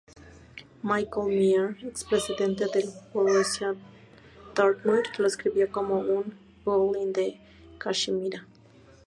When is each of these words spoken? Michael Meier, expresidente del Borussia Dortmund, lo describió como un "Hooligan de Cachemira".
Michael 0.81 1.27
Meier, 1.29 1.77
expresidente 1.83 2.65
del 2.73 2.89
Borussia 3.13 3.75
Dortmund, 4.55 5.05
lo 5.19 5.25
describió 5.25 5.71
como 5.71 5.99
un 5.99 6.33
"Hooligan 6.65 7.13
de 7.13 7.39
Cachemira". 7.77 8.47